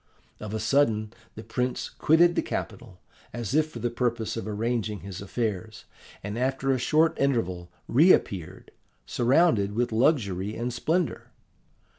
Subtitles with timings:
[0.39, 2.99] Of a sudden the prince quitted the capital,
[3.33, 5.85] as if for the purpose of arranging his affairs,
[6.23, 8.71] and after a short interval reappeared,
[9.05, 11.27] surrounded with luxury and splendour.